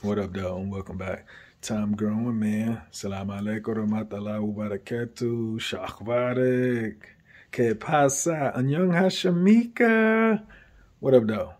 [0.00, 0.58] What up, though?
[0.58, 1.26] And welcome back.
[1.60, 2.82] Time growing, man.
[2.92, 5.58] Salam alaikum warahmatullahi wabarakatuh.
[5.58, 6.98] Shachvarek.
[7.50, 8.52] Que pasa?
[8.54, 10.40] Anyong Hashamika.
[11.00, 11.54] What up, though?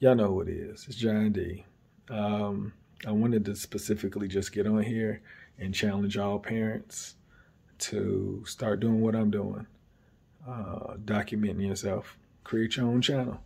[0.00, 0.84] Y'all know who it is.
[0.86, 1.64] It's John D.
[2.10, 2.74] Um,
[3.06, 5.22] I wanted to specifically just get on here
[5.58, 7.14] and challenge all parents
[7.78, 9.66] to start doing what I'm doing.
[10.46, 12.18] Uh, documenting yourself.
[12.44, 13.40] Create your own channel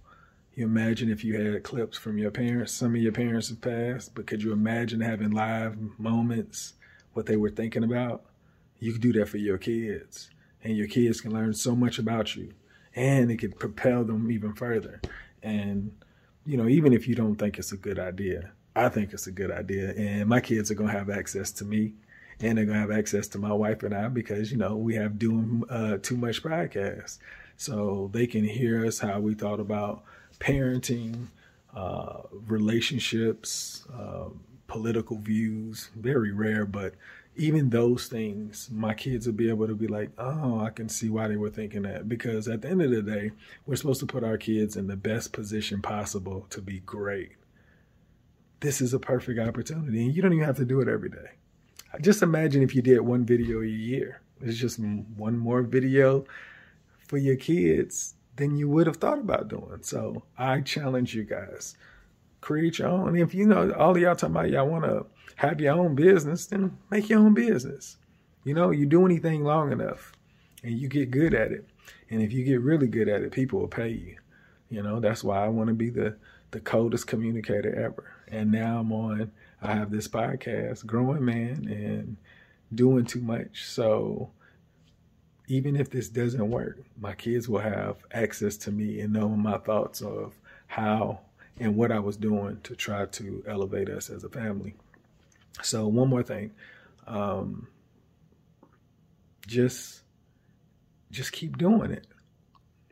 [0.57, 2.73] you imagine if you had clips from your parents?
[2.73, 6.73] Some of your parents have passed, but could you imagine having live moments,
[7.13, 8.25] what they were thinking about?
[8.81, 10.31] You could do that for your kids,
[10.65, 12.55] and your kids can learn so much about you,
[12.95, 15.03] and it could propel them even further.
[15.43, 15.95] And,
[16.47, 19.33] you know, even if you don't think it's a good idea, I think it's a
[19.33, 19.91] good idea.
[19.91, 21.93] And my kids are going to have access to me
[22.41, 25.19] and they're to have access to my wife and I because, you know, we have
[25.19, 27.19] doing uh, too much podcast.
[27.57, 30.05] So they can hear us how we thought about
[30.39, 31.29] parenting,
[31.75, 34.29] uh, relationships, uh,
[34.67, 35.91] political views.
[35.97, 36.95] Very rare, but
[37.37, 41.11] even those things, my kids will be able to be like, oh, I can see
[41.11, 42.09] why they were thinking that.
[42.09, 43.31] Because at the end of the day,
[43.67, 47.33] we're supposed to put our kids in the best position possible to be great.
[48.61, 51.33] This is a perfect opportunity, and you don't even have to do it every day.
[52.01, 54.23] Just imagine if you did one video a year.
[54.41, 56.25] It's just one more video
[57.09, 59.79] for your kids than you would have thought about doing.
[59.83, 61.77] So I challenge you guys.
[62.41, 63.17] Create your own.
[63.17, 66.77] If you know all y'all talking about y'all want to have your own business, then
[66.91, 67.97] make your own business.
[68.45, 70.13] You know, you do anything long enough
[70.63, 71.67] and you get good at it.
[72.11, 74.17] And if you get really good at it, people will pay you.
[74.71, 76.17] You know, that's why I want to be the
[76.53, 78.15] the coldest communicator ever.
[78.29, 79.33] And now I'm on
[79.63, 82.17] I have this podcast, Growing Man, and
[82.75, 83.65] doing too much.
[83.65, 84.31] So
[85.49, 89.59] even if this doesn't work, my kids will have access to me and know my
[89.59, 90.35] thoughts of
[90.67, 91.21] how
[91.59, 94.75] and what I was doing to try to elevate us as a family.
[95.63, 96.53] So one more thing,
[97.07, 97.69] um,
[99.47, 100.03] just
[101.11, 102.07] just keep doing it.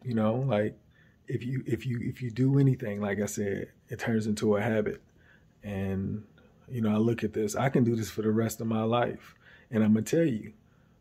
[0.03, 0.77] You know, like
[1.27, 4.63] if you if you if you do anything, like I said, it turns into a
[4.63, 5.03] habit.
[5.63, 6.25] And
[6.69, 8.83] you know, I look at this, I can do this for the rest of my
[8.83, 9.35] life.
[9.71, 10.53] And I'm gonna tell you,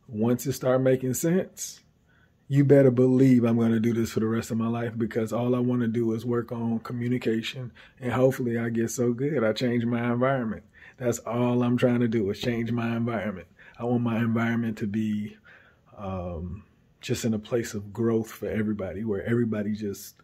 [0.07, 1.81] once it start making sense,
[2.47, 5.31] you better believe I'm going to do this for the rest of my life because
[5.31, 9.43] all I want to do is work on communication and hopefully I get so good
[9.43, 10.63] I change my environment.
[10.97, 13.47] That's all I'm trying to do is change my environment.
[13.79, 15.37] I want my environment to be
[15.97, 16.63] um,
[17.01, 20.15] just in a place of growth for everybody where everybody just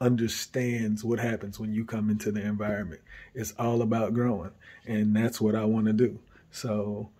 [0.00, 3.00] understands what happens when you come into the environment.
[3.34, 4.52] It's all about growing
[4.86, 6.20] and that's what I want to do.
[6.50, 7.10] So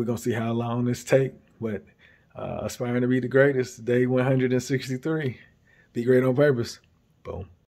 [0.00, 1.84] we're gonna see how long this take, but
[2.34, 5.38] uh, aspiring to be the greatest, day 163.
[5.92, 6.80] Be great on purpose.
[7.22, 7.50] Boom.